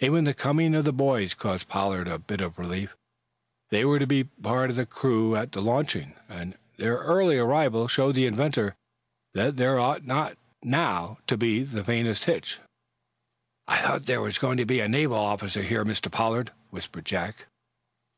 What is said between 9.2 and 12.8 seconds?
that there ought not, now, to be the faintest hitch.